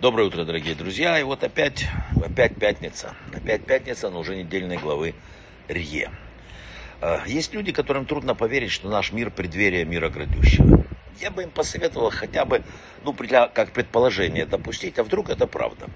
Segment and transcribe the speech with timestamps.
[0.00, 1.18] Доброе утро, дорогие друзья.
[1.18, 1.88] И вот опять,
[2.24, 3.16] опять пятница.
[3.34, 5.16] Опять пятница, но уже недельной главы
[5.66, 6.12] Рье.
[7.00, 10.84] А, есть люди, которым трудно поверить, что наш мир преддверие мира грядущего.
[11.20, 12.62] Я бы им посоветовал хотя бы,
[13.02, 15.88] ну, как предположение допустить, а вдруг это правда.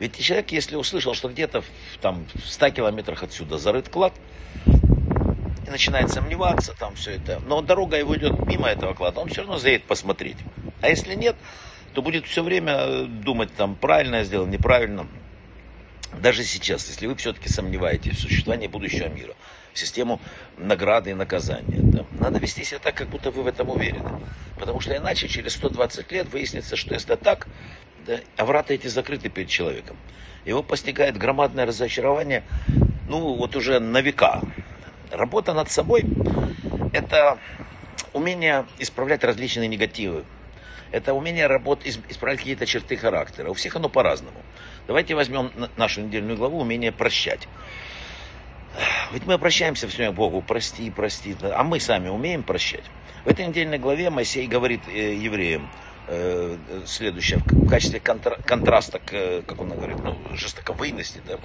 [0.00, 1.64] Ведь человек, если услышал, что где-то
[2.02, 4.12] там в 100 километрах отсюда зарыт клад,
[4.66, 9.40] и начинает сомневаться, там все это, но дорога его идет мимо этого клада, он все
[9.40, 10.36] равно заедет посмотреть.
[10.82, 11.36] А если нет,
[11.98, 15.08] то будет все время думать, там, правильно я сделал, неправильно.
[16.22, 19.34] Даже сейчас, если вы все-таки сомневаетесь в существовании будущего мира,
[19.72, 20.20] в систему
[20.58, 24.20] награды и наказания, да, надо вести себя так, как будто вы в этом уверены.
[24.60, 27.48] Потому что иначе через 120 лет выяснится, что если так,
[28.06, 29.96] да, а врата эти закрыты перед человеком.
[30.44, 32.44] Его постигает громадное разочарование,
[33.08, 34.40] ну, вот уже на века.
[35.10, 36.04] Работа над собой–
[36.92, 37.38] это
[38.12, 40.24] умение исправлять различные негативы,
[40.90, 43.50] это умение работать, исправлять какие-то черты характера.
[43.50, 44.40] У всех оно по-разному.
[44.86, 47.48] Давайте возьмем нашу недельную главу «Умение прощать».
[49.12, 52.84] Ведь мы обращаемся все время к Богу, прости, прости, а мы сами умеем прощать.
[53.24, 55.68] В этой недельной главе Моисей говорит э, евреям
[56.06, 61.38] э, следующее, в качестве контра- контраста к, как он говорит, ну, жестоковыйности, да,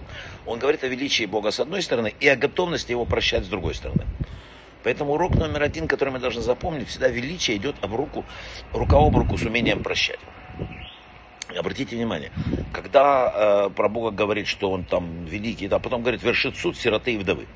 [0.45, 3.73] он говорит о величии Бога с одной стороны и о готовности его прощать с другой
[3.73, 4.05] стороны.
[4.83, 8.25] Поэтому урок номер один, который мы должны запомнить, всегда величие идет об руку,
[8.73, 10.19] рука об руку с умением прощать.
[11.57, 12.31] Обратите внимание,
[12.71, 17.13] когда э, про Бога говорит, что он там великий, да, потом говорит, вершит суд сироты
[17.13, 17.47] и вдовы.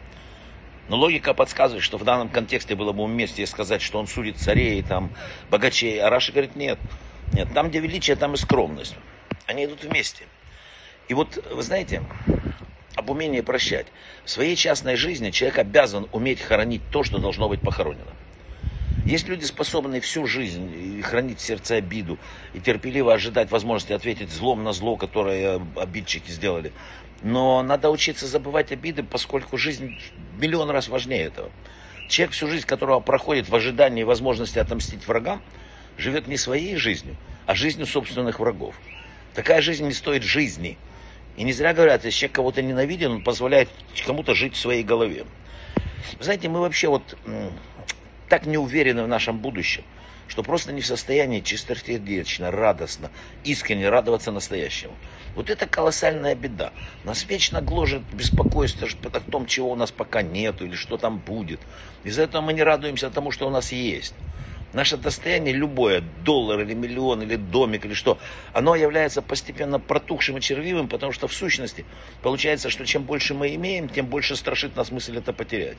[0.87, 4.81] Но логика подсказывает, что в данном контексте было бы уместнее сказать, что он судит царей,
[4.83, 5.11] там,
[5.49, 5.99] богачей.
[5.99, 6.79] А Раша говорит, нет.
[7.33, 8.95] Нет, там, где величие, там и скромность.
[9.47, 10.23] Они идут вместе.
[11.09, 12.03] И вот, вы знаете,
[12.97, 13.87] об умении прощать.
[14.25, 18.11] В своей частной жизни человек обязан уметь хоронить то, что должно быть похоронено.
[19.05, 22.17] Есть люди, способные всю жизнь хранить в сердце обиду
[22.53, 26.73] и терпеливо ожидать возможности ответить злом на зло, которое обидчики сделали.
[27.21, 29.97] Но надо учиться забывать обиды, поскольку жизнь
[30.37, 31.51] миллион раз важнее этого.
[32.09, 35.41] Человек, всю жизнь которого проходит в ожидании возможности отомстить врагам,
[35.97, 38.75] живет не своей жизнью, а жизнью собственных врагов.
[39.35, 40.77] Такая жизнь не стоит жизни.
[41.37, 43.69] И не зря говорят, если человек кого-то ненавидит, он позволяет
[44.05, 45.25] кому-то жить в своей голове.
[46.19, 47.17] Знаете, мы вообще вот
[48.27, 49.83] так не уверены в нашем будущем,
[50.27, 53.11] что просто не в состоянии чистосердечно, радостно,
[53.43, 54.93] искренне радоваться настоящему.
[55.35, 56.73] Вот это колоссальная беда.
[57.03, 61.59] Нас вечно гложет беспокойство о том, чего у нас пока нету или что там будет.
[62.03, 64.15] Из-за этого мы не радуемся тому, что у нас есть.
[64.73, 68.19] Наше достояние любое, доллар или миллион, или домик, или что,
[68.53, 71.85] оно является постепенно протухшим и червивым, потому что в сущности
[72.21, 75.77] получается, что чем больше мы имеем, тем больше страшит нас мысль это потерять.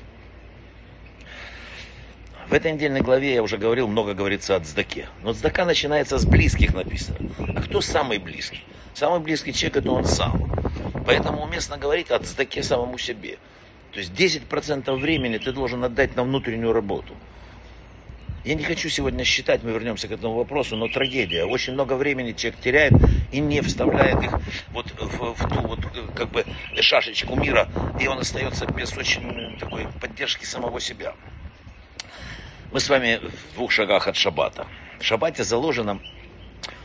[2.48, 5.06] В этой недельной главе я уже говорил, много говорится о цдаке.
[5.22, 7.18] Но цдака начинается с близких написано.
[7.38, 8.64] А кто самый близкий?
[8.94, 10.50] Самый близкий человек это он сам.
[11.04, 13.36] Поэтому уместно говорить о цдаке самому себе.
[13.92, 17.14] То есть 10% времени ты должен отдать на внутреннюю работу.
[18.44, 21.44] Я не хочу сегодня считать, мы вернемся к этому вопросу, но трагедия.
[21.44, 22.92] Очень много времени человек теряет
[23.32, 24.32] и не вставляет их
[24.70, 25.80] вот в, в ту вот
[26.14, 26.44] как бы
[26.80, 27.68] шашечку мира,
[28.00, 31.14] и он остается без очень такой поддержки самого себя.
[32.72, 34.66] Мы с вами в двух шагах от шаббата.
[35.00, 36.00] В шаббате заложено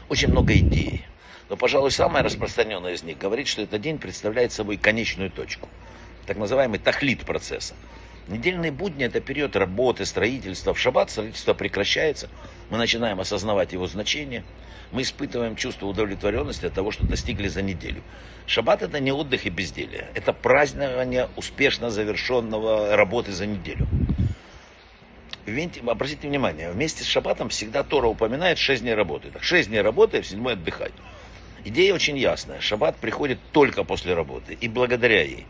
[0.09, 1.06] очень много идей.
[1.50, 5.69] Но, пожалуй, самая распространенная из них говорит, что этот день представляет собой конечную точку.
[6.25, 7.75] Так называемый тахлит процесса.
[8.28, 10.73] Недельные будни– это период работы, строительства.
[10.73, 12.29] В шаббат строительство прекращается.
[12.69, 14.44] Мы начинаем осознавать его значение.
[14.91, 18.01] Мы испытываем чувство удовлетворенности от того, что достигли за неделю.
[18.45, 20.07] Шаббат– это не отдых и безделие.
[20.13, 23.88] Это празднование успешно завершенного работы за неделю.
[25.85, 29.31] Обратите внимание, вместе с шаббатом всегда Тора упоминает 6 дней работы.
[29.31, 30.94] Так, 6 дней работы, в седьмой отдыхать.
[31.66, 32.62] Идея очень ясная.
[32.62, 35.45] Шаббат приходит только после работы и благодаря ей.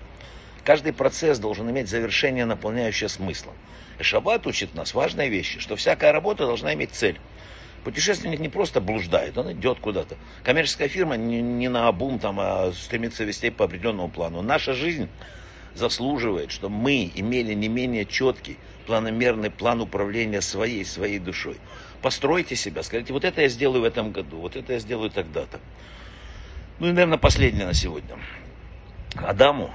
[0.63, 3.53] Каждый процесс должен иметь завершение, наполняющее смыслом.
[3.99, 7.19] И шаббат учит нас важной вещи, что всякая работа должна иметь цель.
[7.83, 10.15] Путешественник не просто блуждает, он идет куда-то.
[10.43, 14.41] Коммерческая фирма не, не на обум, там, а стремится вести по определенному плану.
[14.41, 15.09] Наша жизнь
[15.75, 21.57] заслуживает, чтобы мы имели не менее четкий, планомерный план управления своей, своей душой.
[22.01, 25.59] Постройте себя, скажите, вот это я сделаю в этом году, вот это я сделаю тогда-то.
[26.79, 28.17] Ну и, наверное, последнее на сегодня.
[29.15, 29.73] Адаму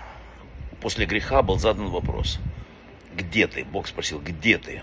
[0.80, 2.38] после греха был задан вопрос.
[3.16, 3.64] Где ты?
[3.64, 4.82] Бог спросил, где ты?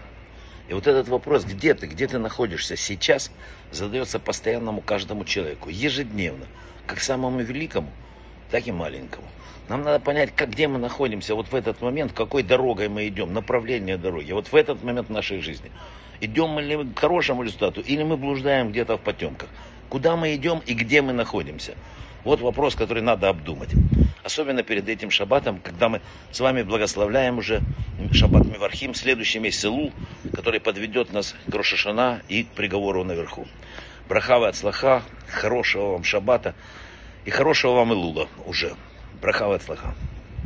[0.67, 3.31] И вот этот вопрос, где ты, где ты находишься сейчас,
[3.71, 6.45] задается постоянному каждому человеку, ежедневно,
[6.87, 7.89] как самому великому,
[8.49, 9.27] так и маленькому.
[9.69, 13.33] Нам надо понять, как, где мы находимся вот в этот момент, какой дорогой мы идем,
[13.33, 15.71] направление дороги, вот в этот момент нашей жизни.
[16.21, 19.49] Идем мы ли к хорошему результату, или мы блуждаем где-то в потемках.
[19.89, 21.75] Куда мы идем и где мы находимся?
[22.23, 23.69] Вот вопрос, который надо обдумать.
[24.25, 26.01] Особенно перед этим шаббатом, когда мы
[26.31, 27.61] с вами благословляем уже
[28.11, 29.93] шаббат Мивархим, следующий месяц Илул,
[30.33, 33.47] который подведет нас к Рошашана и к приговору наверху.
[34.09, 36.55] Брахава от слаха, хорошего вам шаббата
[37.23, 38.73] и хорошего вам Илула уже.
[39.21, 39.93] Брахава от слаха.